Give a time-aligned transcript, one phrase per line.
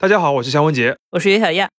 [0.00, 1.70] 大家好，我是祥文杰，我是袁小亚。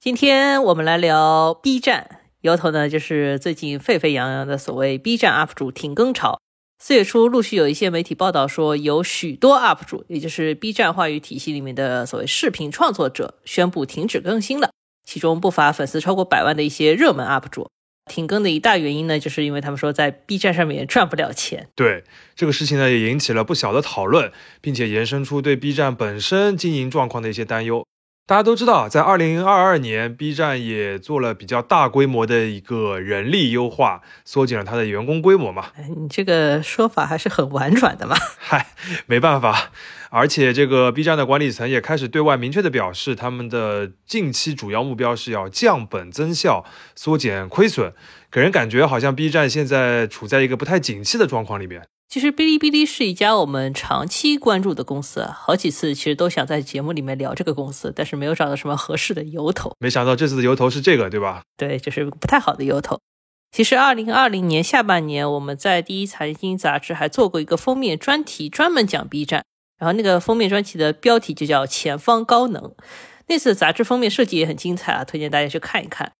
[0.00, 6.40] 今天我们来聊 B 站，由头呢就是最近沸沸扬扬的所谓 B 站 UP 主停更潮。
[6.78, 14.70] 四月初，陆续有一些媒体报道说，有许多 UP 主，也就是 B 站话语体系里面的所谓视频创作者，宣布停止更新了。
[15.04, 17.68] 其中不乏粉丝超过百万的一些热门 UP 主。
[18.06, 21.68] 停更的一大原因呢，就是因为他们说在 B 站上面赚不了钱。
[21.74, 22.04] 对
[22.34, 27.84] 这个事情呢，也引起了不小的讨论，并且延伸出对 B 站本身经营状况的一些担忧。
[28.28, 35.66] 大家都知道，在二零二二年，B 站也做了比较大规模的一个人力优化，缩减了它的员工规模嘛。
[35.96, 38.16] 你这个说法还是很婉转的嘛。
[38.38, 38.66] 嗨，
[39.06, 39.70] 没办法。
[40.10, 47.92] 而且这个 B 站的管理层也开始对外明确的表示，他们的近期主要目标是要降本增效，缩减亏损，
[48.30, 51.82] 给人感觉好像 B 站现在处在一个不太景气的状况里面。
[52.08, 59.72] 其实哔哩哔哩是一家我们长期关注的公司啊，好几次其实都想在节目里面聊这个公司，但是没有找到什么合适的由头。
[59.80, 61.42] 没想到这次的由头是这个，对吧？
[61.56, 63.00] 对，就是不太好的由头。
[63.50, 69.44] 其实二零二零年下半年，我们在第一财经杂志还做过一个封面专题，专门讲 B 站。
[69.78, 72.62] 然后那个封面专辑的标题就叫《前方高能》，
[73.26, 76.12] 那次杂志封面设计也很精彩啊，推荐大家去看一看。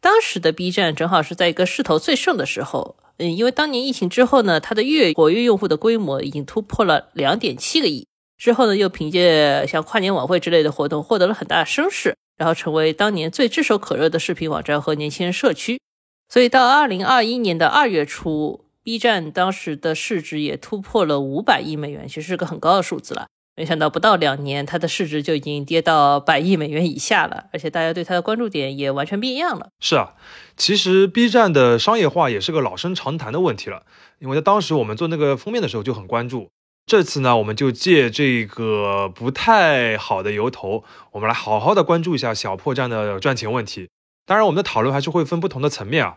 [0.00, 8.06] 当时的 B 站正好是在一个势头最盛的时候，嗯，因为当年疫情之后呢，它的月活跃用户的规模已经突破了两点七个亿，
[8.38, 15.80] 之后呢又凭借像跨年晚会之类的活动获得了很大的声势，然后成为当年最炙手可热的视频网站和年轻人社区。
[16.28, 18.64] 所以到二零二一年的二月初。
[18.84, 23.26] B 站当时的市值也突破了五百亿美元，其实是个很高的数字了。
[23.54, 29.68] 没想到不到两年，它的市值就已经跌到百亿美元以下了，而且大家对它的关注点也完全变样了。
[29.78, 30.14] 是啊，
[30.56, 33.84] 其实 B 站的商业化也是个老生常谈的问题了，
[34.18, 36.48] 因为在当时我们做那个封面的时候就很关注。
[36.86, 43.90] 这次呢，我们就借这个不太好的由头，我们来好好的关注一下小破站的赚钱问题。
[44.26, 46.14] 当然，我们的讨论还是会分不同的层面啊。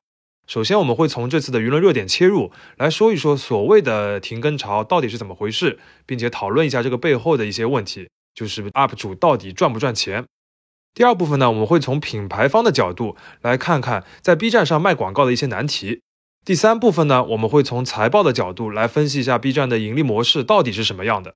[0.48, 10.26] 首先，我们会从这次的舆论热点切入，来说一说所谓的停更潮到底是怎么回事，并且讨论一下这个背后的一些问题，就是 UP 主到底赚不赚钱。
[10.94, 16.02] 第二部分呢，我们会从品牌方的角度来看看在 B 站上卖广告的一些难题。
[16.46, 21.34] 第三部分呢，我们会从财报的角度来分析一下 B 站的盈利模式到底是什么样的。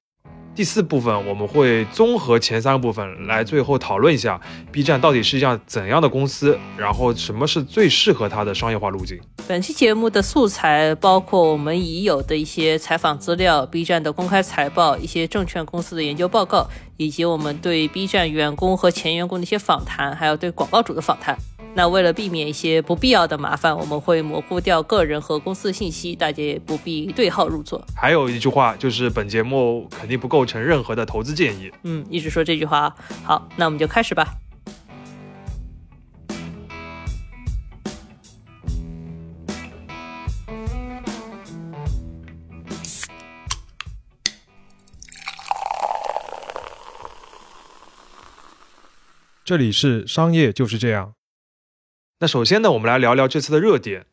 [0.56, 4.42] 第四部分我们会综合前三个部分来最后讨论一下
[4.74, 9.18] B 站到底是一家怎样的公司，然后什么是最适合它的商业化路径。
[9.48, 21.38] 本期节目的素材包括我们已有的一些采访资料、B 站的公开财报、一些证券公司的研究报告，以及我们对 B 站员工和前员工的一些访谈，还有对广告主的访谈。
[21.76, 27.82] 那为了避免一些不必要的麻烦，我们会模糊掉个人和公司的信息，大家也不必对号入座。
[27.96, 31.72] 还有一句话就是，本节目肯定不构成任何的投资建议。
[31.84, 32.94] 嗯，一直说这句话。
[33.24, 34.28] 好，那我们就开始吧。
[49.46, 51.14] 这里是商业就是这样。
[52.22, 54.06] 那首先呢，我们来聊聊这次的热点，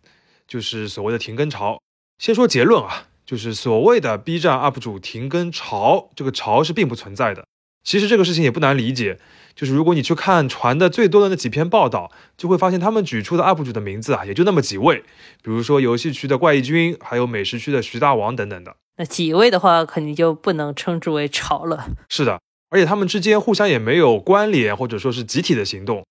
[0.47, 1.81] 就是所谓的停更潮。
[2.19, 7.45] 先说结论啊，就是所谓的 B 站 UP 主停更潮，这个潮是并不存在的。
[7.83, 9.19] 其实这个事情也不难理解，
[9.57, 15.03] 就是如果你去看传的最多的那几篇报道，就会发现他们举出的 UP 主的名字啊，也就那么几位，
[15.43, 18.77] 比如说游戏区的怪异君，还有美食区的徐大王等等的。
[18.99, 21.89] 那几位的话，肯定就不能称之为潮了。
[22.09, 22.41] 是的，
[22.71, 26.07] 而且他们之间互相也没有关联，或者说是集体的行动。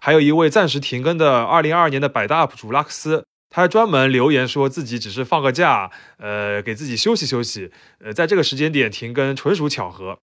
[0.00, 7.70] 还有一位暂时停更的二零二二年的百大 UP 主拉克斯，他还专门留言说自己只是放个假，呃，给自己休息休息，
[8.02, 10.18] 呃，在这个时间点停更纯属巧合。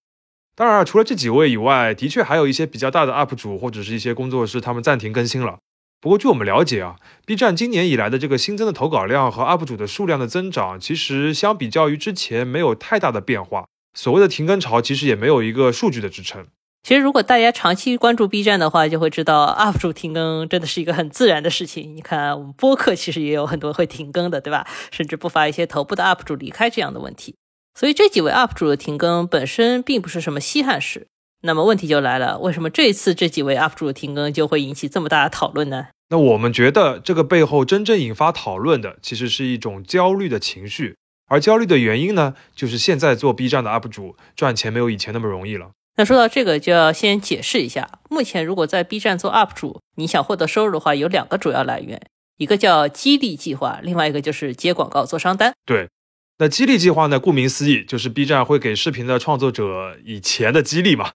[0.55, 5.59] 当然，除了这几位以外，的确还有一些比较大的 UP 主或者是一些工作室，他们暂停更新了。
[6.01, 6.95] 不过，据我们了解啊
[7.27, 13.67] ，B 站今年以来的这个新增的投稿量和 UP 主的数量的增长，其实相比较于之前没有太大的变化。
[13.94, 16.47] 所谓的停更潮，其实也没有一个数据的支撑。
[16.83, 21.94] 其实，如果大家长期关注 B 站的话，就会知道 UP 主停更真的是一个很自然的事情。
[21.94, 24.65] 你看，我们播客其实也有很多会停更的，对吧？
[24.89, 27.35] 甚至不乏一些头部的 UP 主离开这样的问题。
[27.77, 31.07] 所以，这几位 UP 主的停更本身并不是什么稀罕事。
[31.41, 35.88] 那么，问题就来了，为什么这次这几位 UP 主的停更就会引起这么大的讨论呢？
[36.09, 40.95] 那我们觉得，这个背后真正引发讨论的，其实是一种焦虑的情绪。
[41.29, 45.71] 而焦虑的原因呢，就是现在做 B 站的 UP 主赚钱没有以前那么容易了。
[45.99, 51.99] 那说到这个，就要先解释一下，目前如果在 B 站做 UP 主，你想获得收入的话，有两个主要来源，
[52.38, 55.53] 一个叫激励计划，另外一个就是接广告做商单。
[55.65, 55.89] 对，
[56.38, 61.13] 那激励计划呢，顾名思义，就是 B 站会给视频的创作者以钱的激励嘛。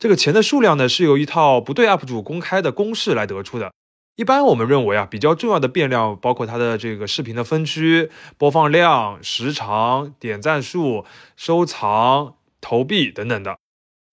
[0.00, 3.70] 这个钱的数量呢，是由一套不对 UP 主公开的公式来得出的。
[4.16, 11.04] 一般我们认为啊，比较重要的变量包括它的这个视频的分区、播放量、时长、点赞数、
[11.36, 13.58] 收藏、投币等等的。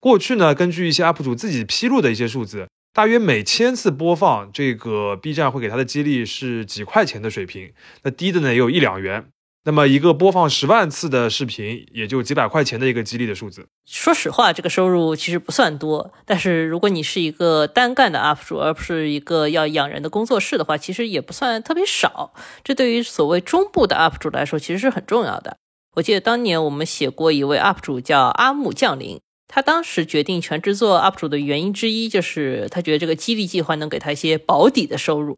[0.00, 7.72] 过去呢，根据一些 UP 主自己披露的一些数字，大约每千次播放，这个 B 站会给他的激励是几块钱的水平。
[8.02, 9.26] 那低的呢，也有一两元。
[9.64, 13.66] 那么一个播放十万次的视频，也就几百块钱的一个激励的数字。
[13.84, 16.14] 说实话，这个收入其实不算多。
[16.24, 22.32] 但是如果你是一个单干的 UP 主，而不是一个要养人的工作室的话，其实也不算特别少。
[22.64, 25.58] 这对于所谓中部的 UP 主来说，其实是很重要的。
[25.96, 29.20] 我记得当年我们写过一位 UP 主叫阿木降临，
[29.52, 35.36] 他当时决定全职做 UP 主的原因之一，就是他觉得这个激励计划能给他一些保底的收入。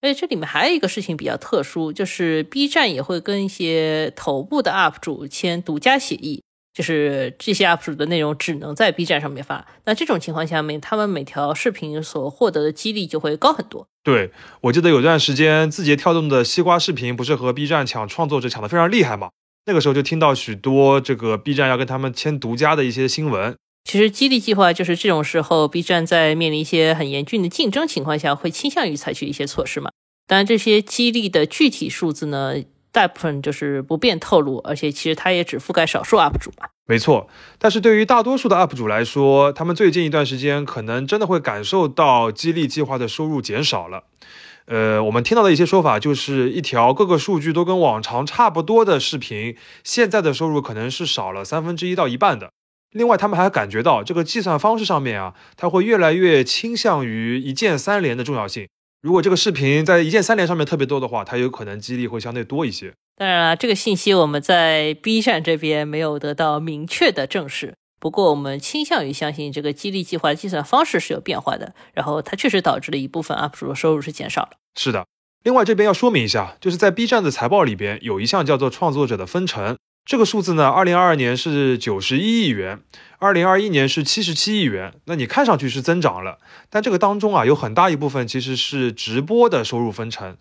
[0.00, 9.66] 而且这里面还有一个事情比较特殊，就是 B 站也会跟一些头部的 UP 主签独家协议，就是这些 UP 主的内容只能在 B 站上面发。
[9.86, 13.88] 那这种情况下面，他们每条视频所获得的激励就会高很多。
[14.04, 19.30] 对我记得有段时间，字节跳动的西瓜视频不是和 B 站抢创作者抢的非常厉害嘛？
[19.68, 23.54] 那个时候就听到许多这个 B 站要跟他们签独家的一些新闻。
[23.84, 29.90] 其实激励计划就是这种时候，B 站在面临一些很严峻的竞争情况下，会倾向于采取一些措施嘛。
[30.26, 32.54] 当然，这些激励的具体数字呢，
[32.90, 36.68] 大部分就是不便透露，而且其实它也只覆盖少数 UP 主嘛。
[36.86, 37.28] 没错，
[37.58, 44.04] 但是对于大多数的 UP 主来说，他们最近一段时间可能真的会感受到激励计划的收入减少了。
[44.68, 52.50] 呃，我们听到的一些说法，就是一条各个数据都跟往常差不多的视频，现在的收入可能是少了三分之一到一半的。
[52.92, 58.68] 另外，他们还感觉到这个计算方式上面啊，它会越来越倾向于一键三连的重要性。
[59.00, 62.92] 如果这个视频在一键三连上面特别多的话，它有可能激励会相对多一些。
[63.16, 67.74] 当然了，这个信息我们在 B 站这边没有得到明确的证实。
[67.98, 74.50] 不过，我们倾向于相信这个激励计划的计算方式是有变化的，然后它确实导致了一部分 UP 主的收入是减少了。
[74.76, 75.04] 是的。
[75.42, 79.76] 另外，这边要说明一下，就是在 B 站的财报里边有一项叫做创作者的分成。
[80.04, 82.80] 这个数字呢，二零二二年是九十一亿元，
[83.18, 84.94] 二零二一年是七十七亿元。
[85.04, 86.38] 那你看上去是增长了，
[86.70, 90.36] 但这个当中啊，有很大一部分其实是直播的收入分成，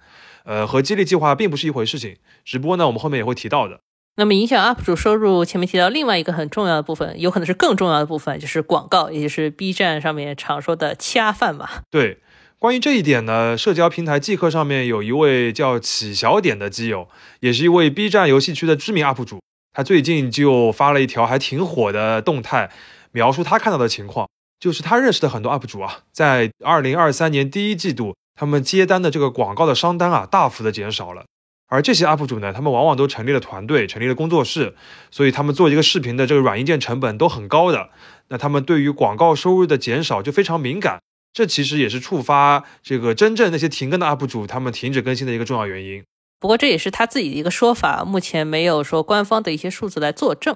[0.46, 2.16] 呃，和激励计划并不是一回事情。
[2.46, 3.82] 直播呢，我们后面也会提到的。
[4.20, 11.70] 那么影响 UP 主收入，前面提到另外一个很重要的部分，有可能是更重要的部分，就是广告，也就是 B 站上面常说的恰饭嘛。
[11.92, 12.18] 对，
[12.58, 17.08] 关于这一点呢，社交平台即刻上面有一位叫起小点的基友，
[17.42, 19.40] 也是一位 B 站游戏区的知名 UP 主。
[19.72, 22.72] 他最近就发了一条还挺火的动态，
[23.12, 24.28] 描述他看到的情况，
[24.60, 31.26] 就是他认识的很多 UP 主啊，在二零二三年第一季度，他们接单的这个广告的商单啊，大幅的减少了。
[31.70, 34.74] 而这些 UP 主呢，他们往往都成立了团队，成立了工作室，
[35.12, 37.90] 所以他们做一个视频的这个软硬件成本都很高的。
[38.30, 41.02] 那他们对于广告收入的减少就非常敏感，
[41.34, 46.04] 这其实也是触发这个真正那些停更的 UP 主他们停止更新的一个重要原因。
[46.40, 50.56] 不过这也是他自己的一个说法，目前没有说官方的一些数字来作证。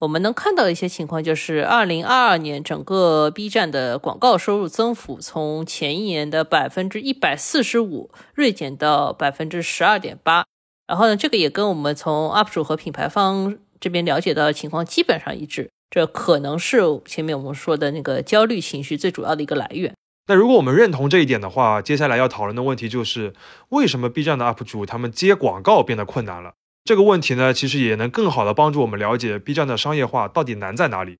[0.00, 10.44] 我们能看到的一些情况就是，二零二二年整个 B 站的广告收入增幅从前一年的百分之一百四十五锐减到百分之十二点八。
[10.86, 15.70] 然后呢，这个也跟我们从 UP 主和品牌方这边了解到的情况基本上一致。
[15.90, 19.94] 这可能是前面我们说的那个焦虑情绪最主要的一个来源。
[20.26, 23.34] 那如果我们认同这一点的话，接下来要讨论的问题就是，
[23.68, 26.54] 为什么 B 站的 UP 主他们接广告变得困难了？
[26.84, 31.18] 这个问题呢，其实也能更好的帮助我们了解 B 站的商业化到底难在哪里。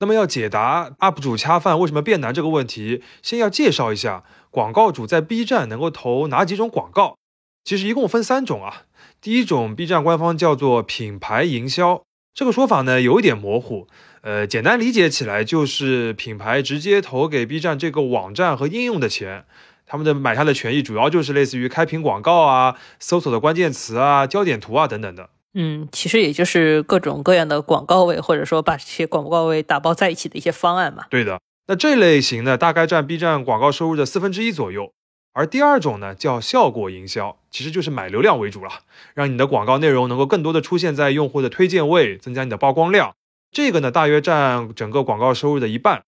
[0.00, 7.16] 那么要解答 UP 主恰饭为什么变难这个问题，先要介绍一下广告主在 B 站能够投哪几种广告。
[7.64, 8.82] 其实一共分三种啊。
[9.20, 13.88] 第一种，B 站官方叫做品牌营销，这个说法呢有一点模糊。
[14.22, 19.44] 呃，简单理解起来就是品牌直接投给 B 站这个网站和应用的钱，
[19.84, 25.30] 他们的买下的权益主要就是类似于开屏广告啊、搜索的关键词啊、焦点图啊等等的。
[25.60, 31.06] 嗯，其实也就是各种各样的广告位，或者说把这些广告位打包在一起的一些方案嘛。
[31.10, 34.92] 对的，那这类型呢，大概占 B 站广告收入的四分之一左右。
[35.32, 38.70] 而第二种呢，叫效果营销，其实就是买流量为主了，
[39.14, 43.14] 让你的广告内容能够更多的出现在用户的推荐位，增加你的曝光量。
[43.50, 46.02] 这个呢，大约占整个广告收入的一半。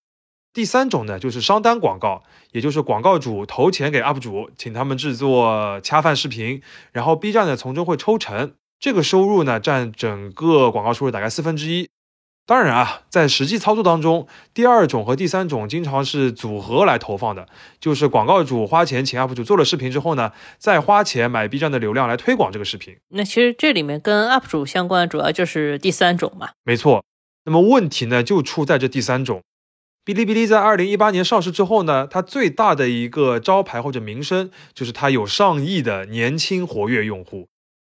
[0.53, 8.53] 第三种呢，就是商单广告，也就是广告主投钱给 UP 主，请他们制作恰饭视频，然后 B 站呢从中会抽成。
[8.81, 11.91] 这个收入呢，占整个广告收入大概四分之一。
[12.47, 17.47] 当然啊，在实际操作当中，第二种和第三种经常是组合来投放的，
[17.79, 22.97] 就是广告主花钱请 UP 主做了视频之后呢，再花钱买 B 站的流量来推广这个视频。
[23.11, 26.49] 那其实这里面跟 UP 主相关，主要就是第三种嘛。
[26.65, 27.05] 没错。
[27.45, 29.43] 那么问题呢，就出在这第三种。
[30.07, 37.47] 哔哩哔哩在二零一八年上市之后呢，它最大的一个招牌或者名声就是它有上亿的年轻活跃用户。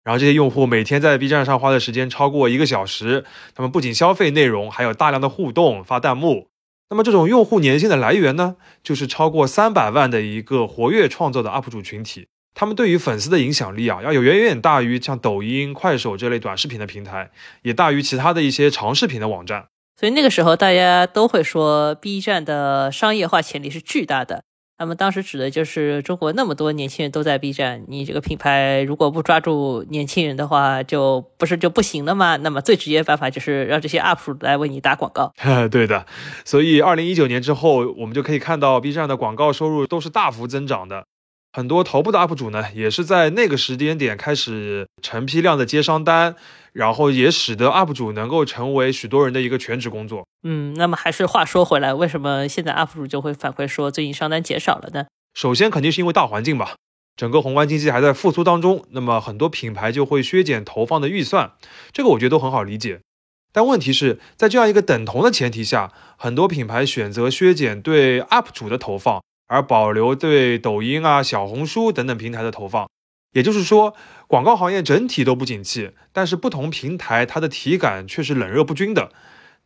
[0.05, 6.49] 然后这些用户每天在 B 站上花的时间超过一个小时，他们不仅消费内容，还有大量的互动、发弹幕。
[6.91, 12.27] 那么这种用户粘性的来源呢，就是超过三百万的一个活跃创作的 UP 主群体。
[12.55, 17.31] 他们对于粉丝的影响力啊，要有远远大于像抖音、快手这类短视频的平台，
[17.63, 19.67] 也大于其他的一些长视频的网站。
[19.99, 24.45] 所以那个时候大家都会说，B 站的商业化潜力是巨大的。
[24.77, 32.37] 他们当时指的就是中国那么多年轻人都在 B 站，你这个品牌如果不抓住年轻人的话，就不是就不行了吗？
[32.39, 35.33] 那么最直接办法就是让这些 UP 主来为你打广告。
[35.71, 36.07] 对的，
[36.45, 41.05] 所以二零一九年之后，我们就可以看到 B 站的广告收入都是大幅增长的。
[41.53, 46.35] 很多头部的 UP 主呢，也是在那个时间点开始成批量的接商单。
[46.75, 50.27] 然后也使得 UP 主能够成为许多人的一个全职工作。
[50.43, 55.07] 嗯，那么还是话说回来，为什么现在 UP 主就会反馈说最近商单减少了呢？
[55.33, 56.75] 首先肯定是因为大环境吧，
[57.17, 61.53] 整个宏观经济还在复苏当中，那么很多品牌就会削减投放的预算，
[61.93, 63.01] 这个我觉得都很好理解。
[63.53, 72.89] 但问题是在这样一个等同的前提下，很多品牌选择削减对 UP 主的投放，而保留对抖音啊、小红书等等平台的投放。
[73.35, 73.95] 也就是说，
[74.27, 79.13] 广告行业整体都不景气，但是不同平台它的体感却是冷热不均的。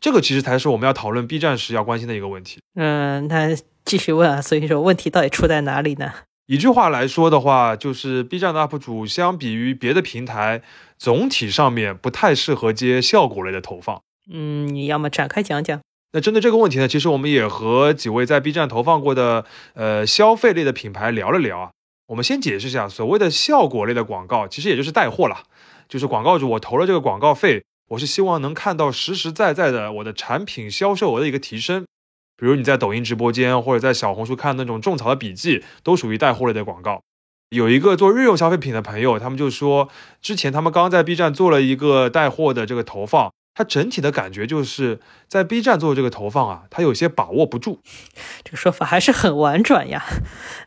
[0.01, 2.59] 这个其实才是我们要讨论 B 站时要关心的一个问题。
[2.75, 6.13] 嗯，那继续问啊，所以说问题到底出在哪里呢？
[6.47, 10.63] 一句话来说的话，就是 B 站的 UP 主相比于别的平台，
[10.97, 14.01] 总体上面不太适合接效果类的投放。
[14.33, 15.79] 嗯，你要么展开讲讲。
[16.13, 19.45] 那针对这个问题呢，其实我们也和几位在 B 站投放过的
[19.75, 21.71] 呃消费类的品牌聊了聊啊。
[22.09, 25.45] 我们先解释一下，所谓的效果类的广告，其实也就是带货了。
[25.89, 31.85] 就是广告主我投了这个广告费，我是希望能看到实实在在的我的产品销售额的一个提升。
[32.39, 37.03] 比如你在抖音直播间或者在小红书看那种种草的笔记，都属于带货类的广告。
[37.51, 39.91] 有一个做日用消费品的朋友，他们就说，
[40.23, 43.31] 之前他们刚在 B 站做了一个带货的这个投放。
[43.59, 47.81] 他整体的感觉就是在 B 站做这个投放啊，它有些把握不住。
[48.45, 50.05] 这个说法还是很婉转呀。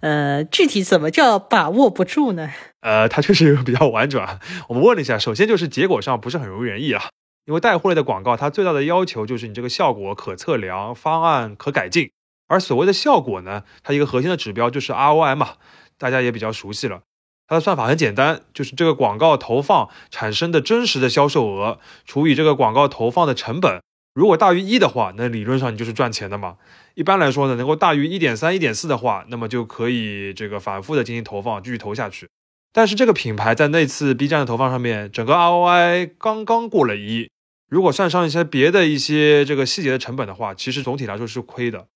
[0.01, 2.51] 呃，具体怎么叫把握不住呢？
[2.81, 4.41] 呃，它确实比较婉转。
[4.67, 7.03] 我们问了一下，首先就是结果上不是很如人意啊。
[7.45, 12.12] 因为带货类的广告，它最大的要求就是你这个效果可测量，方案可改进。
[12.50, 15.51] 而所谓的效果呢，它一个核心的指标就是 ROI 嘛，
[15.98, 17.03] 大家也比较熟悉了。
[17.51, 23.81] 它的算法很简单，就是这个广告投放产生的真实的销售额除以这个广告投放的成本，
[24.13, 26.55] 如果大于一的话，那理论上你就是赚钱的嘛。
[26.93, 32.29] 一般来说呢，能够大于一点三、一点四的话，那么就可以这个反复的进行投放，继续投下去。
[32.72, 37.29] 但是这个品牌在那次 B 站的投放上面，整个 ROI 刚刚过了一，
[37.67, 41.88] 如果算上一些别的一些这个细节的成本的话，其实总体来说是亏的。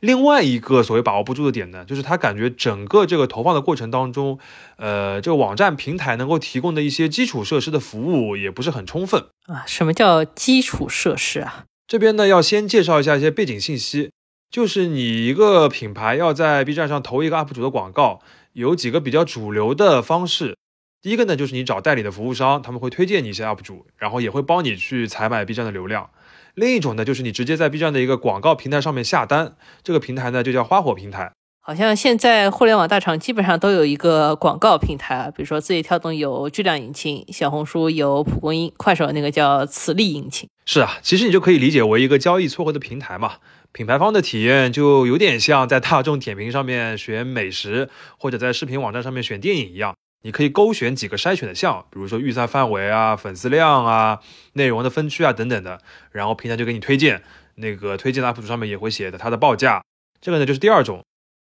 [0.00, 4.38] 另外一个所谓把握不住的点呢，就是他感觉整个这个投放的过程当中，
[4.76, 9.62] 呃，这个网站平台能够提供的一些基础设施的服务也不是很充分啊。
[9.66, 11.64] 什么叫基础设施啊？
[11.86, 14.10] 这边呢要先介绍一下一些背景信息，
[14.50, 18.20] 就是你一个品牌要在 B 站上投一个 UP 主的广告，
[18.54, 20.56] 有几个比较主流的方式。
[21.02, 26.10] 第一个呢就是你找代理的服务商，他们会推荐你一些 UP 主，然后也会帮你去采买 B 站的流量。
[26.54, 31.32] 另一种呢，就是你直接在 B 站的一个广告平台上面下单，这个平台呢就叫花火平台。
[31.62, 40.48] 好像现在互联网大厂基本上都有一个广告平台啊，比如说字节跳动有巨量引擎，小红书有蒲公英，快手那个叫磁力引擎。
[40.64, 43.34] 是啊，其实你就可以理解为一个交易撮合的平台嘛。
[43.72, 47.88] 品牌方的体验就有点像在大众点评上面选美食，
[48.18, 49.94] 或者在视频网站上面选电影一样。
[50.22, 54.20] 你可以勾选几个筛选的项，比如说预算范围啊、粉丝量啊、
[54.52, 55.80] 内容的分区啊等等的，
[56.12, 57.22] 然后平台就给你推荐。
[57.56, 59.82] 那个推荐的 UP 主上面也会写的它的报价。
[60.20, 61.04] 这个呢就是第二种，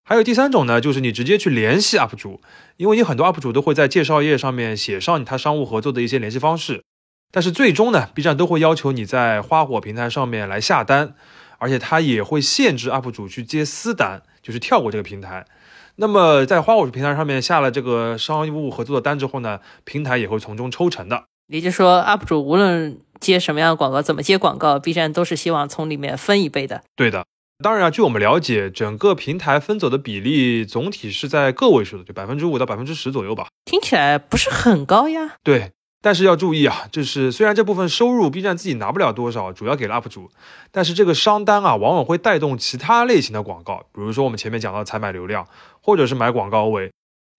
[0.05, 2.41] 还有第三种呢，就是你直接去联系 UP 主，
[2.77, 6.83] 因为你很多 UP 主都会在介绍页上面写上他商务合作的一些联系方式。
[7.31, 11.15] 但是最终呢，B 站都会要求你在花火平台上面来下单，
[11.59, 15.47] 而且它也会限制 UP 主去接私单，就是跳过这个平台。
[16.01, 21.25] 那么在花火平台上面下了这个商务合作的单之后呢，平台也会从中抽成的。
[21.47, 26.83] 也就是说，UP 主无论接什么样的广告，怎么接广告，B 站都是希望从里面分一杯的。
[26.97, 27.27] 对的，
[27.63, 33.49] 当然啊，据我们了解，整个平台分走的比例总体是在个位数的，就百分之五到百分之十左右吧。
[33.67, 35.37] 听起来不是很高呀。
[35.45, 35.73] 对。
[36.03, 40.31] 但是要注意啊，就是虽然这部分收入 B 站自己拿不了多少，主要给了 UP 主，
[40.71, 45.47] 但是这个商单啊，往往会带动其他类型的广告，比如说我们前面讲到采买流量，
[45.83, 46.91] 或者是买广告位。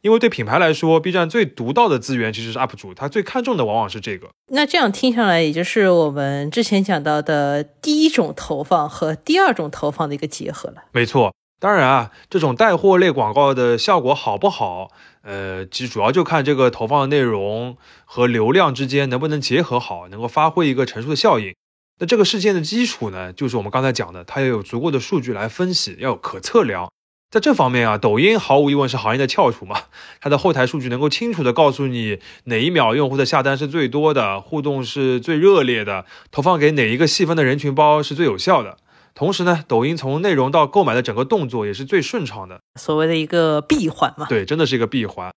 [0.02, 4.30] 因为对品牌来说，B 站最独到的资源其实是 UP 主，他最看重的往往是这个。
[4.52, 10.78] 那这样听下来，也就是我们之前讲到的第一种投放和第二种投放的一个结合了。
[10.92, 14.90] 没错，当然啊，这种带货类广告的效果好不好，
[15.22, 21.54] 呃，其实主要就看这个投放的内容和流量之间能不能结合好，能够发挥一个乘数的效应。
[22.00, 26.90] 那这个事件的基础呢，就是我们刚才讲的，它要有足够的数据来分析，要有可测量。
[27.30, 29.84] 在这方面啊，抖音毫无疑问是行业的翘楚嘛。
[30.20, 38.78] 它的后台数据能够清楚的告诉你哪一秒用户的下单是最多的，互动是最热烈的，投放给哪一个细分的人群包是最有效的。
[39.14, 44.26] 同时呢，抖音从内容到购买的整个动作也是最顺畅的，所谓的一个闭环嘛。
[44.28, 45.32] 对，真的是一个闭环。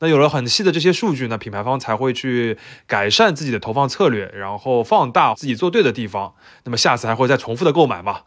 [0.00, 6.34] 那有了很细的这些数据呢，品牌方才会去改善自己的投放策略，然后放大自己做对的地方，
[6.64, 8.22] 那么下次还会再重复的购买嘛。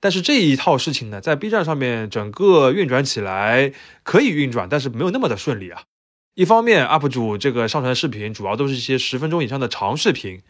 [0.00, 3.72] 但是这一套事情呢，在 B 站上面整个运转起来
[4.04, 5.82] 可以运转，但是没有那么的顺利啊。
[6.38, 10.40] 一方面，UP 主这个上传视频主要都是一些十分钟以上的长视频，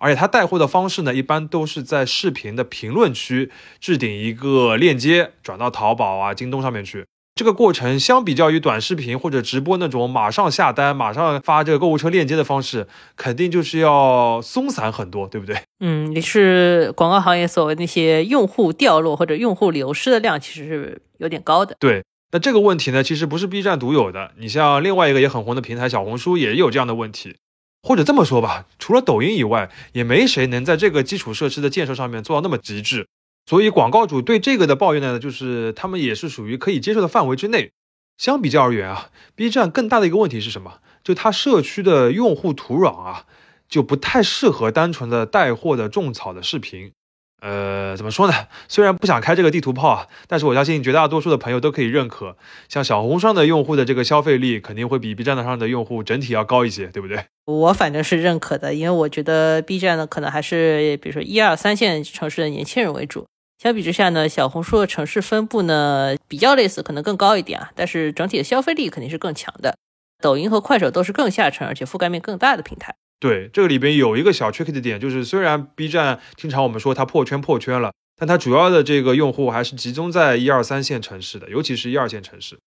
[0.00, 7.06] 而且他带货的方式呢，一般都是在视频的评论区置顶一个链接，转到淘宝啊、京东上面去。
[7.36, 15.56] 这个过程相比较于短视频或者直播那种马上下单、马上发这个购物车链接的方式，肯定就是要松散很多，对不对？
[15.78, 21.76] 嗯，也是广告行业所谓那些用户掉落或者用户流失的量，其实是有点高的。
[21.78, 22.02] 对，
[22.38, 27.36] 这个问题呢，其实不是 B 站独有的，你像另外一个也很红的平台小红书也有这样的问题，
[27.82, 33.06] 或者这么说吧，除了抖音以外，也没谁能在这个基础设施的建设上面做到那么极致。
[33.46, 37.70] 所以广告主对这个的抱怨呢，就是他们也是属于可以接受的范围之内。
[38.18, 40.80] 相比较而言啊，B 站更大的一个问题是什么？
[41.04, 43.26] 就它社区的用户土壤啊，
[43.68, 46.92] 就不太适合单纯的带货的种草的视频。
[47.40, 48.48] 呃，怎么说呢？
[48.66, 52.36] 虽然不想开这个地图炮啊，但是我相信绝大多数的朋友都可以认可，
[52.68, 57.24] 像小红书上的用户的这个消费力肯定会比 B 站上的用户整体要高一些，对不对？
[57.44, 63.26] 我反正是认可的，因为我觉得 B 站呢，可能还是比如说一二三线城市的年轻人为主。
[63.62, 69.76] 相比之下呢，小红书的城市分布呢比较类似，可能更高一点啊，但是整体的消费力肯定是更强的。
[70.22, 72.94] 抖音和快手都是更下沉而且覆盖面更大的平台。
[73.18, 82.58] 对，这个里边有一个小 tricky 的点，就是虽然 B 站经常我们说它破圈破圈了，但它主要的这个用户还是集中在一二三线城市的，尤其是一二线城市。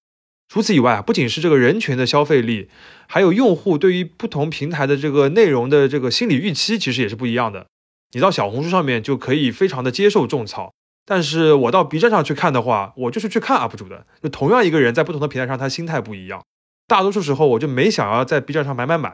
[0.52, 2.70] 除此以外，不仅是这个人群的消费力，
[3.08, 7.68] 还有用户对于不同平台的这个内容的这个心理预期，其实也是不一样的。
[8.14, 10.74] 你到小红书上面就可以非常的接受种草。
[11.06, 14.08] 但是我到 B 站上去看的话，我就是去看 UP 主的。
[14.24, 16.44] 就同样一个人在不同的平台上，他心态不一样。
[16.88, 19.14] 大多数时候我就没想要在 B 站上买买买。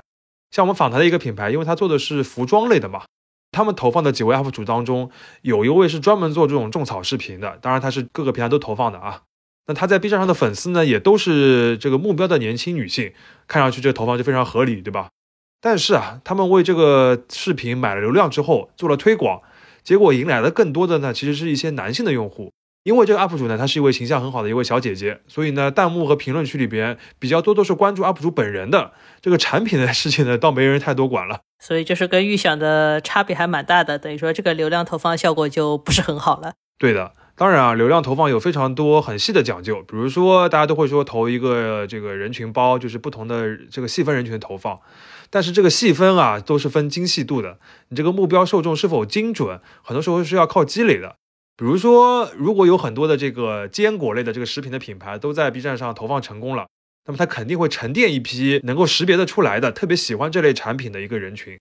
[0.51, 3.03] 像我们访谈的一个品牌，因为他做的是服装类的嘛，
[3.51, 5.09] 他们投放的几位 UP 主当中，
[5.41, 9.23] 有一位是专门做这种种草视频的，当然他是各个平台都投放的啊。
[9.67, 13.13] 那他在 B 站上的粉丝呢，也都是这个目标的年轻女性，
[13.47, 15.09] 看上去这个投放就非常合理，对吧？
[15.59, 19.41] 但是啊，他们为这个视频买了流量之后，做了推广。
[19.83, 22.51] 结果迎来的更多的呢，其实是一些男性的用户，
[22.85, 31.39] 因为这个 UP 主呢，她是一位形象很好的一位小姐姐，所以呢，弹幕和评论区里边比较多都是关注 UP 主本人的这个产品的事情呢，倒没人太多管了。
[31.57, 36.53] 所以就是跟预想的差别还蛮大的，等于说这个流量投放效果就不是很好了。
[36.77, 44.79] 对的，当然啊，流量投放有非常多很细的讲究，比如说大家都会说投一个这个人群包，就是不同的这个细分人群投放。
[45.31, 47.57] 但是这个细分啊，都是分精细度的。
[47.89, 51.15] 你这个目标受众是否精准，很多时候是要靠积累的。
[51.57, 56.67] 比如说，如果有很多的这个坚果类的这个食品的品牌都在 B 站上投放成功了，
[57.05, 61.57] 那么它肯定会沉淀一批能够识别的出来的、特别喜欢这类产品的一个人群。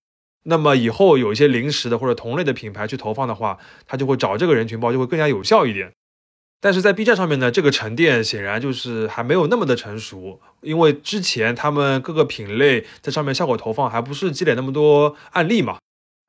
[0.47, 5.93] 那么以后有一些零食的或者同类的品牌去投放的话，它就会找这个人群包，就会更加有效一点。
[6.61, 15.79] 但是在 B 站上面呢，这个沉淀显然就是还没有那么的成熟，因为之前他们各个品类在上面效果投放还不是积累那么多案例嘛。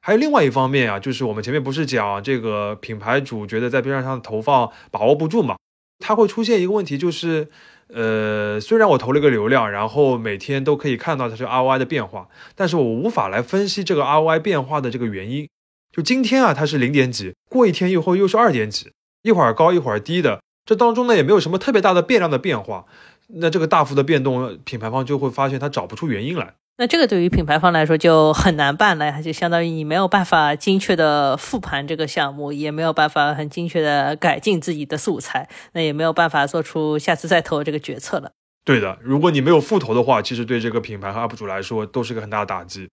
[0.06, 5.58] 还有另外一方面啊，就是我们前面不是讲这个品牌主觉得在 B 站上的投放把握不住嘛，
[5.98, 7.50] 它会出现一个问题，就是
[7.88, 15.50] 呃，虽然我投了一个流量，然后每天都可以看到它这个 ROI 的变化，但是我无法来分析这个 ROI 变化的这个原因。
[15.92, 18.92] 就今天啊，它是零点几，过一天以后又是二点几。
[19.24, 22.86] 一会儿高一会儿低的，这当中呢也没有什么特别大的变量的变化，
[23.30, 26.54] 那这个大幅的变动，品牌方就会发现他找不出原因来。
[26.78, 38.32] 那这个对于品牌方来说就很难办了呀，就相当于你没有办法精确的复盘这个项目，也没有办法很精确的改进自己的素材，那也没有办法做出下次再投这个决策了。
[38.66, 42.90] 对的，如果你没有复投的话，其实对这个品牌和 UP 主来说都是个很大的打击。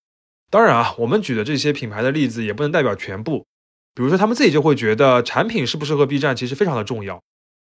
[0.49, 3.47] 当然啊，我们举的这些品牌的例子也不能代表全部。
[3.95, 7.21] 比如说，他们自己就会觉得产品适不适合 B 站其实非常的重要。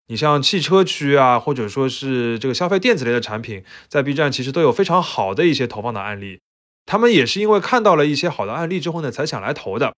[0.07, 6.39] 你像汽车区啊，或者说是这个消费电子类的产品，在 B 站其实都有非常好的一些投放的案例。
[6.85, 9.93] 他们也是因为看到了一些好的案例之后呢，才想来投的。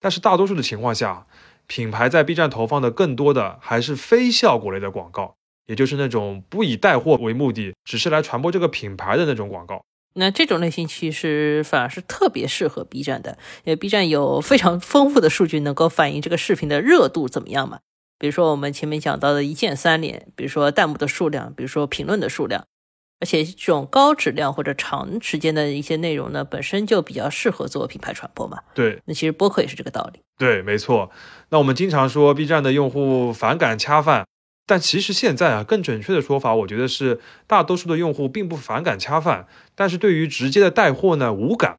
[0.00, 1.26] 但是大多数的情况下，
[1.66, 5.34] 品牌在 B 站投放的更多的还是非效果类的广告，
[5.66, 9.82] 也就是那种不以带货为目的，只是来传播这个品牌的那种广告。
[10.14, 17.80] 那这种类型其实反而是特别适合 B 站的，因为 B 站有非常丰富的数据，能够反映这个视频的热度怎么样嘛。
[18.24, 22.64] 比如说我们前面讲到的一键三连，比如说弹幕的数量，比如说评论的数量，
[23.20, 28.60] 而且这种高质量或者长时间的一些内容呢，本身就比较适合做品牌传播嘛。
[28.72, 30.20] 对，那其实播客也是这个道理。
[30.38, 31.10] 对，没错。
[31.50, 34.26] 那我们经常说 B 站的用户反感恰饭，
[34.66, 41.76] 但其实现在啊，更准确的说法，我觉得是大多数的用户并不反感恰饭，但是对于直接的带货呢无感。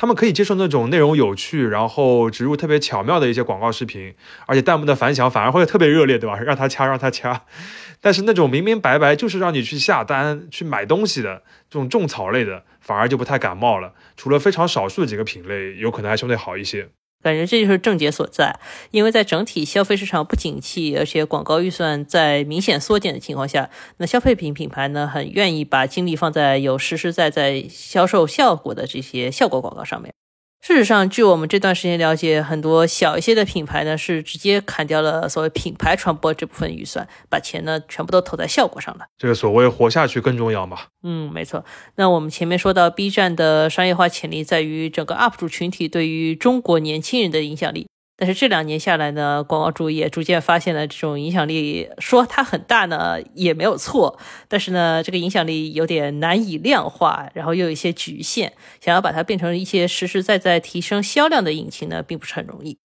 [0.00, 4.14] 他们可以接受那种内容有趣，然后植入特别巧妙的一些广告视频，
[4.46, 6.38] 而且弹幕的反响反而会特别热烈，对吧？
[6.38, 7.42] 让他掐，让他掐。
[8.00, 13.92] 但是那种明明白白就是让你去下单、去买东西的这种种草类的，反而就不太感冒了。
[14.16, 16.90] 除了非常少数几个品类，有可能还相对好一些。
[17.22, 18.58] 感觉这就是症结所在，
[18.90, 30.17] 因为在整体消费市场不景气，而且广告预算在明显缩减的情况下，那消费品品牌呢，很愿意把精力放在有实实在在销售效果的这些效果广告上面。
[30.60, 39.06] 事实上，据我们这段时间了解，很多小一些的品牌呢，是直接砍掉了所谓品牌传播这部分预算，把钱呢全部都投在效果上了。
[39.16, 40.78] 这个所谓活下去更重要嘛？
[41.02, 41.64] 嗯，没错。
[41.94, 47.86] 那我们前面说到，B 站的商业化潜力在于整个 UP 主群体对于中国年轻人的影响力。
[48.20, 62.76] 但是这两年下来呢，广告主也逐渐发现了这种影响力，说它很大呢也没有错，但是呢，这个影响力有点难以量化，然后又有一些局限，想要把它变成一些实实在在提升销量的引擎呢，并不是很容易。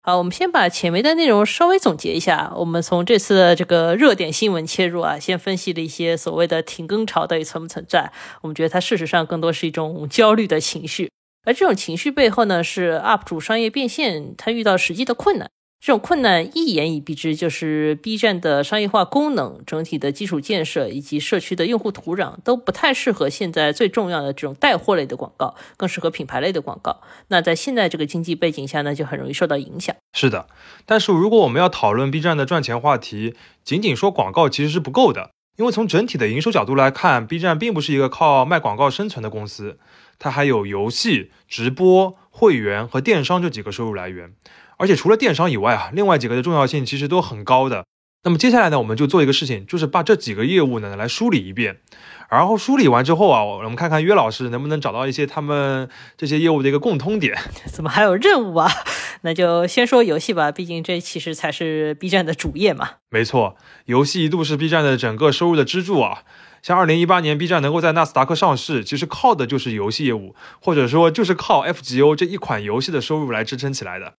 [0.00, 11.11] 好，我们先把前面的内容稍微总结一下，我们从这次的这个热点新闻切入啊，先分析了一些所谓的停更潮到底存不存在，我们觉得它事实上更多是一种焦虑的情绪。
[11.44, 15.50] 而这种情绪背后呢，是 UP 主商业变现，他遇到实际的困难。
[15.80, 27.00] 这种困难一言以蔽之，就是 B 站的商业化功能、整体的基础建设以及社区的用户土壤都不太适合现在最重要的这种带货类的广告，更适合品牌类的广告。
[27.26, 29.96] 那在现在这个经济背景下呢，就很容易受到影响。
[30.12, 30.46] 是的，
[30.86, 39.80] 但是如果我们要讨论 B 站的赚钱话题，仅仅说广告其实是不够的，因为从整体的营收角度来看，B 站并不是一个靠卖广告生存的公司。
[40.22, 44.32] 它还有游戏、直播、会员和电商这几个收入来源，
[44.76, 47.84] 而且除了电商以外啊，另外几个的重要性其实都很高的。
[48.22, 51.78] 那么接下来呢，我们就做一个事情，就是把这几个业务呢来梳理一遍，
[52.30, 57.36] 然后梳理完之后啊，我们看看约老师能不能找到一些他们这些业务的一个共通点。
[57.66, 58.70] 怎么还有任务啊？
[59.22, 62.90] 那就先说游戏吧，毕竟这其实才是 B 站的主业嘛。
[63.10, 63.56] 没错，
[63.86, 66.22] 游戏一度是 B 站的整个收入的支柱啊。
[66.62, 74.14] 像二零一八年，B 站能够在纳斯达克上市，其实靠的就是游戏业务，或者说就是靠 FGO 这一款游戏的收入来支撑起来的。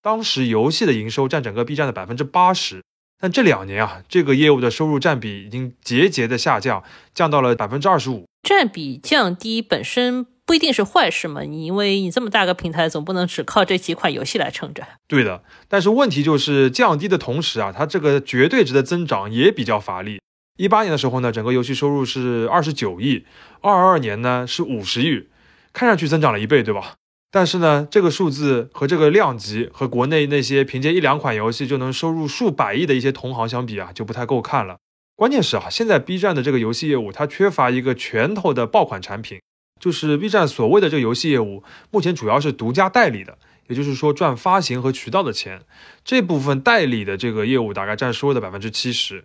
[0.00, 2.84] 当时游戏的营收占整个 B 站的百分之八十，
[3.20, 8.24] 但这两年啊，这个业务的收入占比已经节节的下降，降到了百分之二十五。
[8.48, 14.86] 占比降低本身不一定是坏事嘛，你因为你这么大个平台，总不能只靠这几款游戏来撑着。
[15.08, 20.20] 对的，但是问题就是降低的同时啊，它这个绝对值的增长也比较乏力。
[20.58, 23.24] 一八年的时候呢，整个游戏收入是二十九亿，
[23.60, 25.28] 二二年呢是五十亿，
[25.72, 26.94] 看上去增长了一倍，对吧？
[27.30, 34.78] 但是呢，这个数字和这个量级和国内那些凭借一两款游戏就能收入数百亿的一些同行相比啊，就不太够看了。
[35.14, 39.40] 关键是啊，现在 B 站的这个游戏业务它缺乏一个拳头的爆款产品，
[39.80, 45.62] 就是 B 站所谓的这个游戏业务，目前主要是独家代理的，也就是说赚发行和渠道的钱，
[46.04, 49.22] 这部分代理的这个业务大概占收入的百分之七十。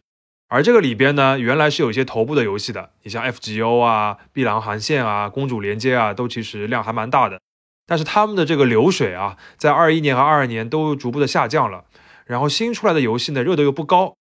[0.53, 7.39] 而这个里边呢，原来是有一些头部的游戏的，你像 FGO 啊、碧蓝航线啊、公主连接啊，都其实量还蛮大的。
[7.87, 11.85] 但是他们的这个流水啊，在二一年和二二年都逐步的下降了。
[12.27, 14.13] 然后新出来的游戏呢，热度又不高。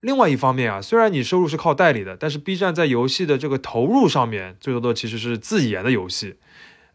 [0.00, 6.36] 另外一方面啊，虽然你收入是靠代理的，但是 B 站在游戏的这个投入上面，最多的其实是自研的游戏，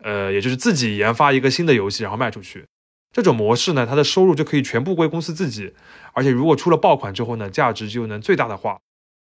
[0.01, 2.63] 呃，也就是自己研发一个新的游戏，然后卖出去。
[3.12, 5.73] 这种模式呢，它的收入就可以全部归公司自己，
[6.13, 8.79] 而且如果出了爆款之后呢，价值就能最大的化。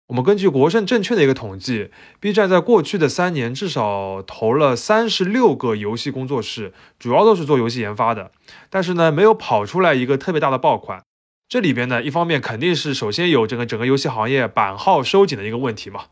[0.09, 1.91] 我们根据国盛证券的一个统计
[2.21, 8.31] ，B 站在过去的三年至少投了三十六个游戏工作室，主要都是做游戏研发的，
[8.71, 11.03] 但是呢，没有跑出来一个特别大的爆款。
[11.49, 16.05] 这里边呢，一方面肯定是首先有整个整个游戏行业版号收紧的一个问题嘛，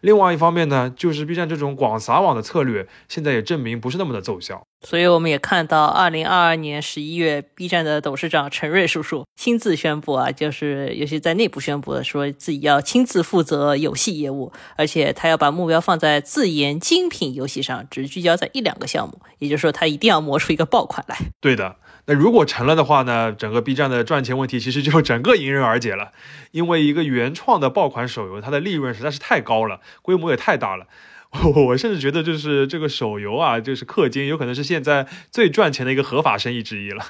[0.00, 4.62] 另外一方面呢，就是 B 站这种广撒网的策略，现在也证明不是那么的奏效。
[4.82, 19.20] 所以我们也看到，二零二二年十一月，B 站的董事长陈瑞叔叔亲自宣布啊，就是尤其在内部宣布的，说自己要亲自负责游戏业务，而且他要把目标放在自研精品游戏上，只聚焦在一两个项目。
[19.38, 21.18] 也就是说，他一定要磨出一个爆款来。
[21.40, 21.76] 对的。
[22.06, 23.32] 那如果成了的话呢？
[23.32, 26.12] 整个 B 站的赚钱问题其实就整个迎刃而解了，
[26.50, 30.86] 因为一个原创的爆款手游，它的利润实在是太高了，规模也太大了。
[31.66, 37.04] 我甚至觉得，就是这个手游啊，就是氪金，有可能是现在最赚钱的一个合法生意之一了。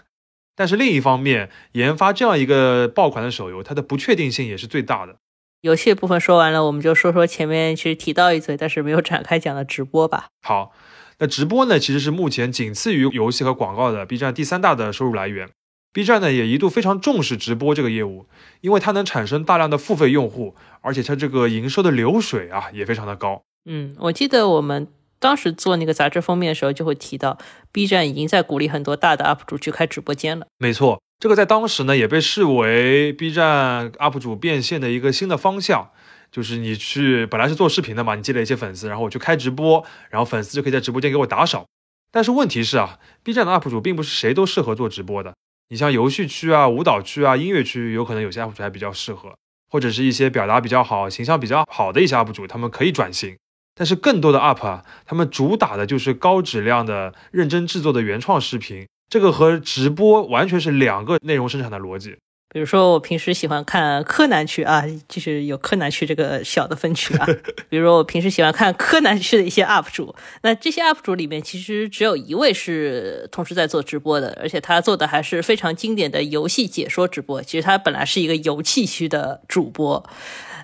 [0.55, 5.17] 但是另一方面，研发这样一个爆款的手游，它的不确定性也是最大的。
[5.63, 10.27] 游戏部分说完了，我们就说说前面其实提到一嘴，但是没有展开讲的直播吧。
[10.43, 10.73] 好。
[11.21, 15.51] 那直播呢，其实是目前仅次于游戏和广告的 B 站第三大的收入来源。
[15.93, 18.27] B 站呢也一度非常重视直播这个业务，
[18.63, 23.43] 因为它能产生大量的付费用户，而且它这个营收的流水啊也非常的高。
[23.67, 27.37] 嗯，我记得我们当时做那个杂志封面的时候，就会提到
[27.71, 30.47] B 站已经在鼓励很多大的 UP 主去开直播间了。
[30.59, 35.91] 没错，这个在当时呢也被视为 B 站 UP 主变现的一个新的方向。
[36.31, 41.65] 就是你去本来是做视频的嘛，你积累一些粉丝，然后我去开直播，然后粉丝就可以在直播间给我打赏。
[42.13, 45.35] 但是问题是啊，B 站的 UP 主并不是谁都适合做直播的。
[45.69, 49.35] 你像游戏区啊、舞蹈区啊、音乐区，有可能有些 UP 主还比较适合，
[49.69, 53.37] 或者是一些表达比较好、形象比较好的一些 UP 主，他们可以转型。
[53.77, 62.17] 但是更多的 UP 啊，他们主打的就是高质量的、认真制作的原创视频，这个和直播完全是两个内容生产的逻辑。
[62.53, 67.25] 比如说，我平时喜欢看柯南区啊，就是有柯南区这个小的分区啊。
[67.71, 77.41] 比如说，我平时喜欢看柯南区的一些 UP 主，那这些 UP 主里面其实只有一位是同时在做直播的，而且他做的还是非常经典的游戏解说直播。
[77.41, 80.05] 其实他本来是一个游戏区的主播。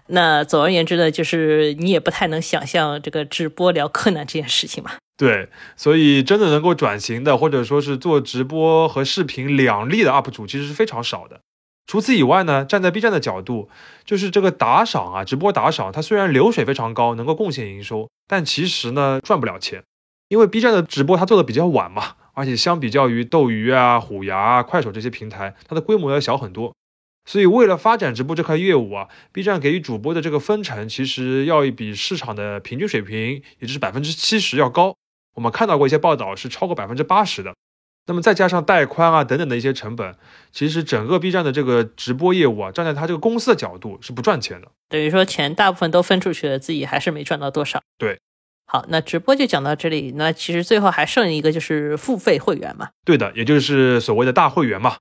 [0.09, 4.91] 那总而言之呢，就是你也不太能想象这个直播聊柯南这件事情嘛。
[5.17, 11.41] 对，所以真的能够转型的，或者说是做直播和视频两立的 UP 主，其实是非常少的。
[11.87, 13.69] 除此以外呢，站在 B 站的角度，
[14.05, 19.85] 就是这个打赏啊，直播打赏，它虽然流水非常高，能够贡献营收，但其实呢赚不了钱，
[20.29, 26.75] 因为 B 站的直播它做的比较晚嘛，而且相比较于斗鱼啊、虎牙啊、快手这些平台，它的规模要小很多，
[27.25, 34.97] 所以为了发展直播这块业务啊，B 站给予主播的这个分成其实要比市场的平均水平，也就是百分之七十要高。
[35.37, 37.55] 我们看到过一些报道是超过百分之八十的。
[38.07, 40.15] 那么再加上带宽啊等等的一些成本，
[40.53, 44.69] 其实整个 B 站的这个直播业务啊，站在他这个公司的角度是不赚钱的。
[44.89, 47.83] 等于说钱大部分都分出去了，自己还是没赚到多少。
[47.99, 48.21] 对，
[48.67, 50.13] 好，那直播就讲到这里。
[50.17, 52.91] 那其实最后还剩一个就是付费会员嘛。
[53.05, 54.97] 对的，也就是所谓的大会员嘛。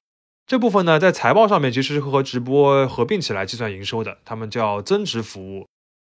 [0.48, 5.68] 这部分呢，在财报上面其实是和直播合并起来计算营收的，他们叫增值服务。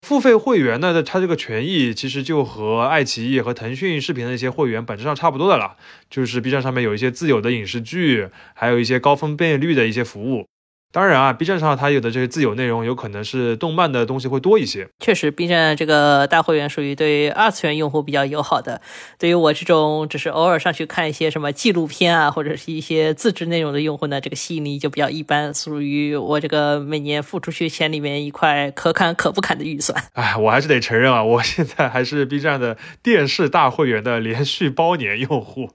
[0.02, 5.76] 付费会员呢，它这个权益其实就和爱奇艺和腾讯视频的一些会员本质上差不多的了，
[6.08, 10.46] 就是 B 站上面有一些自有的影视剧，还有一些高分辨率的一些服务。
[10.90, 14.88] 当然啊，B 站上它有的这些自有内容，有可能是动漫的东西会多一些。
[14.98, 18.80] 确实，B 站这个大会员属于对二次元用户比较友好的。
[19.18, 30.02] 对于我这种只是偶尔上去看一些什么纪录片啊，或者是一些自制内容的用户呢，这个吸引力就比较一般，属于我这个每年付出去钱里面一块可砍可不砍的预算。
[30.14, 35.68] 哎，我还是得承认啊，我现在还是 B 站的电视大会员的连续包年用户，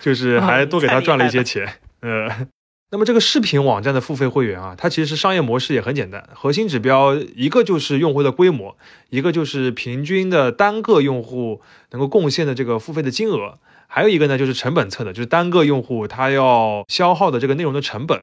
[0.00, 1.74] 就是还多给他赚了一些钱。
[2.00, 2.48] 呃。
[2.88, 8.76] 那么这个视频网站的付费会员啊，它其实商业模式也很简单，核心指标一个就是用户的规模，
[9.10, 18.20] 一个就是平均的单个用户能够贡献的这个付费的金额，还有一个呢就是成本侧的，就是单个用户他要消耗的这个内容的成本。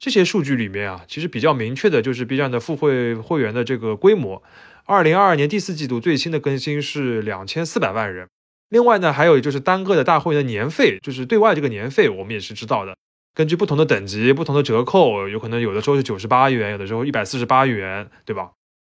[0.00, 4.42] 这些数据里面啊，其实比较明确的就是 B 站的付费会员的这个规模。
[4.84, 8.26] 二零二二年第四季度最新的更新是两千四百万人。
[8.68, 12.96] 另外呢，还有就是单个的大会员的年费，就是对外这个年费，我们也是知道的。
[13.34, 18.52] 根据不同的等级、不同的折扣，有可能有的时候是九十八元，有的时候一百四十八元，对吧？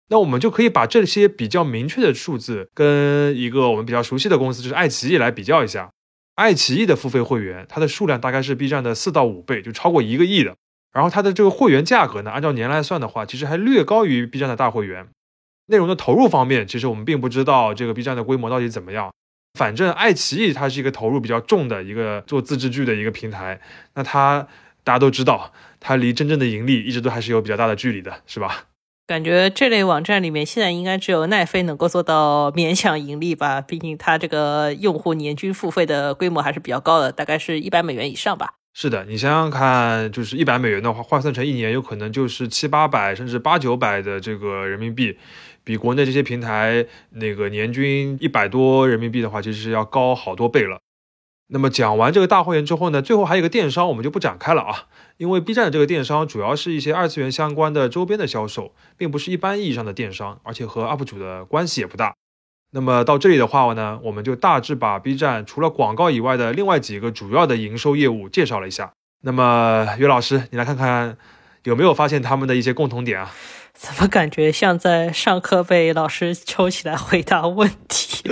[0.09, 5.91] 那我们就可以把这些比较明确的数字跟一个我们比较熟悉的公司，就是爱奇艺来比较一下。
[6.35, 10.55] 爱奇艺的付费会员，它的数量大概是 B 站的四到五倍，就超过一个亿的。
[10.93, 15.09] 然后它的这个会员价格呢，按照年来算的话，其实还略高于 B 站的大会员。
[15.67, 19.11] 内容的投入方面，其实我们并不知道这个 B 站的规模到底怎么样。
[19.57, 23.59] 反正爱奇艺它是一个投入比较重的一个做自制剧的一个平台，
[23.95, 24.47] 那它
[24.83, 28.65] 大家都知道，它离真正的盈利一直都还是有比较大的距离的，是吧？
[29.07, 33.59] 感觉这类网站里面现在应该只有奈飞能够做到勉强盈利吧？
[33.59, 38.53] 毕竟它这个用户年均付费的规模还是比较高的，大概是一百美元以上吧。
[38.75, 45.17] 是的，你想想看，就是一百美元的话，换算成一年，有可能就是七八百甚至八九百的这个人民币，
[45.69, 50.79] 比国内这些平台那个年均一百多人民币的话，其实是要高好多倍了。
[51.45, 62.15] 那么讲完这个大会员之后呢，最后还有一个电商，我们就不展开了啊，因为 B 站的这个电商主要是一些二次元相关的周边的销售，并不是一般意义上的电商，而且和 UP 主的关系也不大。
[62.71, 68.93] 那么到这里的话呢，我们就大致把 B 站除了广告以外的另外几个主要的营收业务介绍了一下。
[69.21, 71.15] 那么岳老师，你来看看
[71.63, 73.33] 有没有发现他们的一些共同点啊？
[73.73, 78.29] 怎么感觉像在上课被老师抽起来回答问题？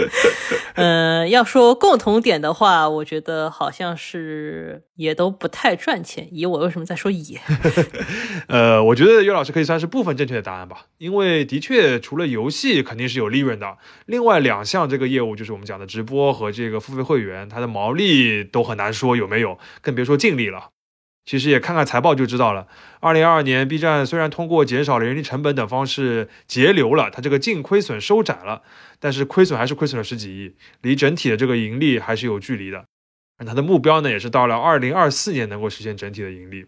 [0.73, 6.27] 嗯， 要说共同点的话，我觉得好像是也都不太赚钱。
[6.33, 7.39] 以，我为什么在说也？
[8.49, 20.71] 呃，我觉得岳老师可以算是部分正确的答案吧，因为的确除了游戏肯定是有利润的，另外两项这个业务就是我们讲的直播和这个付费会员，它的毛利都很难说有没有，更别说净利了。
[21.27, 22.67] 其实也看看财报就知道了。
[23.01, 28.61] 二零二二年，B 站虽然通过减少了人力成本等方式节流了，它这个净亏损收窄了，
[28.97, 32.85] 但是亏损还是亏损了十几亿，离整体的这个盈利还是有距离的。
[33.37, 36.65] 而它的目标呢，也是到了二零二四年能够实现整体的盈利。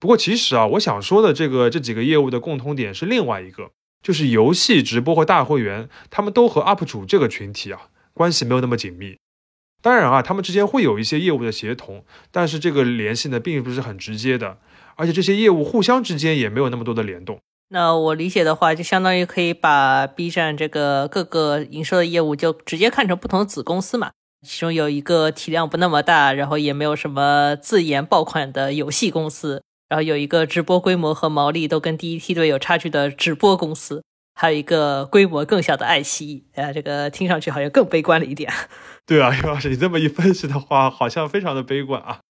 [0.00, 3.70] 不过其实啊，我想说的这个这几个业务的共通点是另外一个，
[4.02, 9.16] 就是游戏直播和大会员，他们都和 UP 主这个群体啊关系没有那么紧密。
[9.84, 14.56] 当然啊，他们之间会有一些业务的协同，但是这个联系呢，并不是很直接的，
[14.96, 17.38] 而且这些业务互相之间也没有那么多的联动。
[17.68, 24.12] 那我理解的话，就相当于可以把 B 站这个各个营收的业务就直接看成不同的子公司嘛，
[24.46, 34.02] 其中有一个体量不那么大，然后也没有什么自研爆款的游戏公司，然后有一个直播规模和毛利都跟第一梯队有差距的直播公司，
[34.34, 36.44] 还有一个规模更小的爱奇艺。
[36.54, 38.52] 呃，这个听上去好像更悲观了一点。
[39.06, 42.20] 对啊，尤老师，你这么一分析的话，好像非常的悲观啊。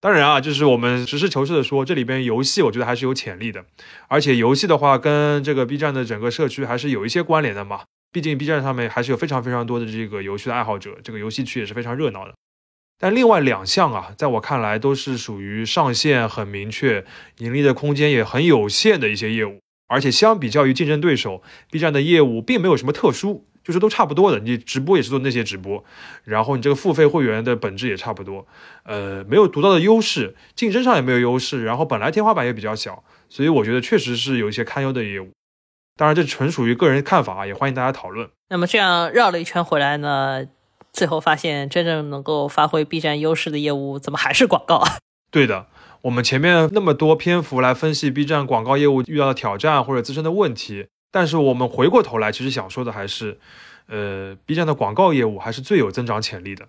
[0.00, 3.64] 当然啊，就是我们实事求是的说，这里边游戏我觉得还是有潜力的，
[4.08, 7.82] 而且游戏的话跟这个 B 站的整个社区还是有一些关联的嘛。
[8.12, 12.34] 毕竟 B 站上面还是有非常非常多的这个游戏的爱好者，这个游戏区也是非常热闹的。
[12.98, 17.04] 但另外两项啊，在我看来都是属于上限很明确、
[17.38, 23.46] 盈利的空间也很有限的一些业务，而且相比较于竞争对手，B 站的业务并没有什么特殊。
[23.66, 25.82] 就是都差不多的，你直播也是做那些直播，
[26.22, 28.46] 然后你这个付费会员的本质也差不多，
[28.84, 35.30] 呃，没有独到的优势，竞争上也没有优势，然后本来天花板也比较小，所以我觉得确实是有一些堪忧的业务。
[35.96, 38.30] 当然，这纯属于个人看法啊，也欢迎大家讨论。
[38.50, 40.46] 那么这样绕了一圈回来呢，
[40.92, 44.98] 最后发现真正能够发挥 B 站优势的业务，怎么还是广告啊？
[45.32, 45.66] 对的，
[46.02, 50.86] 我们前面那么多篇幅来分析 B 站广告业务遇到的挑战或者自身的问题。
[51.10, 53.38] 但是我们回过头来，其实想说的还是，
[53.86, 56.68] 呃，B 站的广告业务还是最有增长潜力的。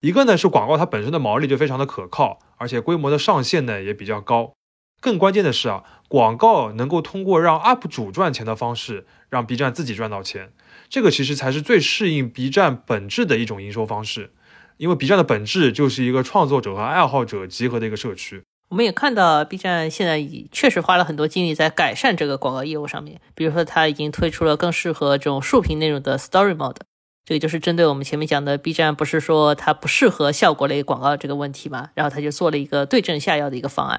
[0.00, 4.52] 一个呢是广告它本身的毛利就非常的可靠，而且规模的上限呢也比较高。
[5.00, 10.52] 更关键的是啊，广告能够通过让 UP 主赚钱的方式，让 B 站自己赚到钱。
[10.88, 14.32] 这个其实才是最适应 B 站本质的一种营收方式，
[14.76, 18.44] 因为 B 站的本质就是一个创作者和爱好者集合的一个社区。
[18.68, 23.18] 我们也看到，B 站现在已确实花了很多精力在改善这个广告业务上面。
[23.34, 26.76] 比如说，它已经推出了更适合这种竖屏内容的 Story Mode，
[27.24, 31.90] 这个就是针对我们前面讲的 B 站不是说它不适合效果类广告这个问题嘛？
[31.94, 33.98] 然后它就做了一个对症下药的一个方案。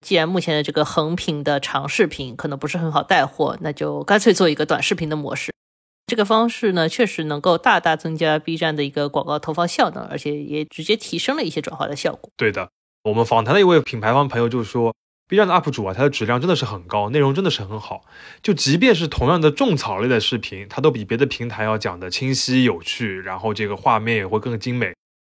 [0.00, 5.52] 既然目前的这个横屏的长视频可能不是很好带货，那就干脆做一个短视频的模式。
[6.06, 12.30] 这个方式呢，确实能够大大增加 B 站的一个广告投放效能，而且也直接提升了一些转化的效果。
[12.38, 12.70] 对的。
[13.08, 14.94] 我们访谈的一位品牌方朋友就说
[15.28, 18.02] ，B 站的 UP 主啊，他的质量真的是很高，内容真的是很好。
[18.42, 24.92] 就即便是同样的种草类的视频，他都比别的平台要讲的清晰有趣，然后这个画面也会更精美。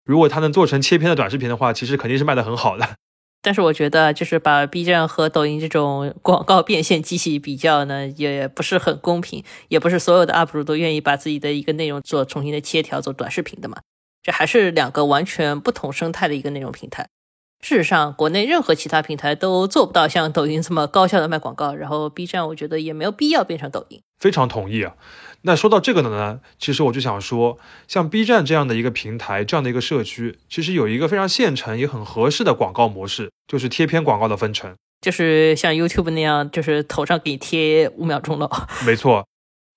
[0.05, 2.97] 如果他能做成切片的短视频的话，其实肯定是卖的很好的。
[3.43, 13.79] 但是我觉得，就是把 B 站和抖音这种广告变现机器比较呢，也不是很公平，也不是所有的 UP 主都愿意把自己的一个内容做重新的切条做短视频的嘛。
[14.23, 17.07] 这还是两个完全不同生态的一个内容平台。
[17.63, 24.01] 事实上，国内任何其他平台都做不到像抖音这么高效的卖广告，然后 B 站我觉得也没有必要变成抖音。
[24.19, 24.95] 非常同意啊。
[25.43, 38.51] 那说到这个呢，其实我就想说，像 B 站这样的一个平台，这样的一个社区，其实有一个非常现成也很合适的广告模式，就是贴片广告的分成，就是像 YouTube 那样，就是头上给你贴五秒钟了。
[38.87, 39.27] 没错，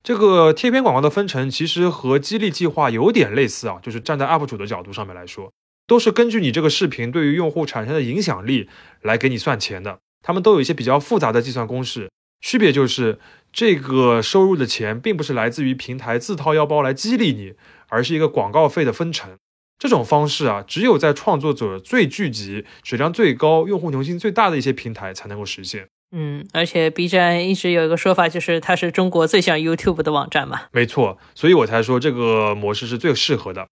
[0.04, 5.52] 这个贴片广告的分成其实和激励计划有点类似啊，就是站在 UP 主的角度上面来说。
[5.86, 8.70] 都是根据你这个视频对于用户产生的影响力
[9.02, 12.10] 来给你算钱的，他们都有一些比较复杂的计算公式，
[12.42, 13.20] 区别就是
[13.52, 17.54] 这个收入的钱并不是来自于平台自掏腰包来激励你，
[17.90, 19.38] 而是一个广告费的分成。
[19.80, 25.88] 这种方式啊，只有在创作者最聚集、质量最高、用户粘性最大的一些平台才能够实现。
[26.16, 30.62] 嗯，而且 B 站一直有一个说法，就是它是中国最像 YouTube 的网站嘛。
[30.72, 33.68] 没错，所以我才说这个模式是最适合的。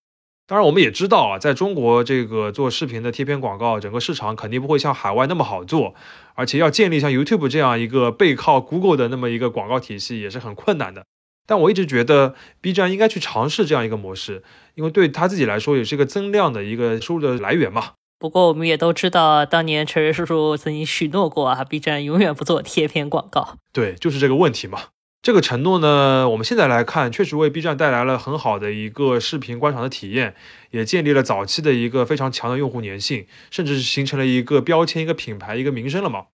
[0.52, 5.96] 当然，我们也知道啊，在中国这个做视频的贴片广告，整个市场肯定不会像海外那么好做，
[6.36, 11.06] 而且要建立像 YouTube 这样一个背靠 Google 的那么一个广告体系也是很困难的。
[11.48, 14.44] 但我一直觉得 B 站应该去尝试这样一个模式，
[14.76, 17.94] 因为对他自己来说也是一个增量的一个收入的来源嘛。
[18.20, 23.56] 不过我们也都知道，当年陈瑞叔叔曾经许诺过啊，B 站永远不做贴片广告。
[23.72, 24.80] 对，就是这个问题嘛。
[25.24, 30.34] 这个承诺呢，我们现在来看，确实为 B 站带来了很好的一个视频观赏的体验，
[30.72, 36.26] 也建立了早期的一个非常强的用户粘性，甚至是形成了一个标签、一个品牌、一个名声了嘛。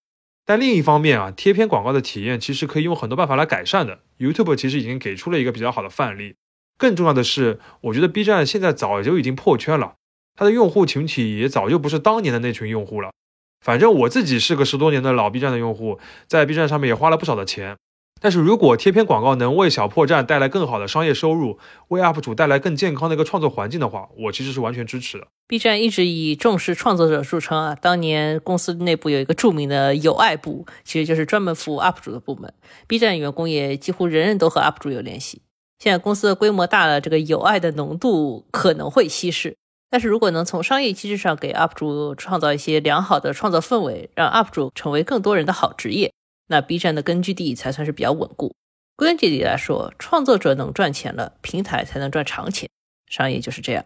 [0.45, 3.99] 但另一方面啊，贴片广告的体验其实可以用很多办法来改善的。
[4.19, 6.35] YouTube 其实已经给出了一个比较好的范例。
[6.77, 9.95] 更重要的是，我觉得 B 站现在早就已经破圈了。
[10.38, 13.11] 它的用户群体也早就不是当年的那群用户了。
[13.59, 17.75] 反正我自己是个十多年的老 B 站的用户，在 B 站上面也花了不少的钱。
[18.20, 21.59] 但是如果贴片广告能为小破站带来更好的商业收入，
[21.89, 25.28] 为 UP 主带来更健康的一个创作环境的话，我其实是完全支持的。
[25.47, 32.53] B 站一直以重视创作者著称啊，当年公司内部有一个著名的友爱部，其实就是专门服务 UP 主的部门。
[32.88, 35.41] B 站员工也几乎人人都和 UP 主有联系。
[35.80, 39.55] 现在公司的规模大了，这个友爱的浓度可能会稀释。
[39.89, 46.11] 但是如果能从商业机制上给 UP 主创造一些良好的创作氛围，让 UP 主成为更多人的好职业，
[46.47, 48.55] 那 B 站的根据地才算是比较稳固。
[48.95, 52.69] 归根结底来说，创作者能赚钱了，平台才能赚长钱。
[53.09, 53.85] 商业就是这样。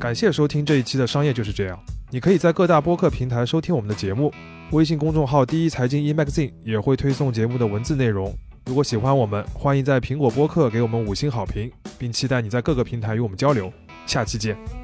[0.00, 1.78] 感谢收听这一期的商业就是这样。
[2.10, 4.32] 你可以在各大播客平台收听我们的节目。
[4.72, 8.34] 微信公众号“第一财经 e magazine” 也会推送节目的文字内容。
[8.66, 13.72] 如果喜欢我们，欢迎在苹果播客给我们五星好评，并期待你在各个平台与我们交流。
[14.06, 14.83] 下期见。